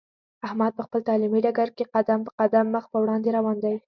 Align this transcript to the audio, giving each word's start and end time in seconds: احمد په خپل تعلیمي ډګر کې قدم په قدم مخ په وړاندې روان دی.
احمد 0.47 0.71
په 0.75 0.81
خپل 0.87 0.99
تعلیمي 1.09 1.39
ډګر 1.45 1.69
کې 1.75 1.83
قدم 1.95 2.19
په 2.25 2.31
قدم 2.39 2.65
مخ 2.75 2.85
په 2.91 2.97
وړاندې 3.03 3.29
روان 3.37 3.57
دی. 3.63 3.75